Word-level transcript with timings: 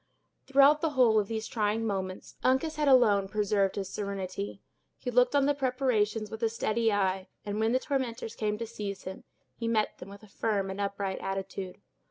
Throughout 0.47 0.81
the 0.81 0.89
whole 0.97 1.19
of 1.19 1.27
these 1.27 1.45
trying 1.45 1.85
moments, 1.85 2.35
Uncas 2.43 2.77
had 2.77 2.87
alone 2.87 3.27
preserved 3.27 3.75
his 3.75 3.87
serenity. 3.89 4.63
He 4.97 5.11
looked 5.11 5.35
on 5.35 5.45
the 5.45 5.53
preparations 5.53 6.31
with 6.31 6.41
a 6.41 6.49
steady 6.49 6.91
eye, 6.91 7.27
and 7.45 7.59
when 7.59 7.71
the 7.71 7.77
tormentors 7.77 8.33
came 8.35 8.57
to 8.57 8.65
seize 8.65 9.03
him, 9.03 9.25
he 9.55 9.67
met 9.67 9.99
them 9.99 10.09
with 10.09 10.23
a 10.23 10.27
firm 10.27 10.71
and 10.71 10.81
upright 10.81 11.19
attitude. 11.19 11.81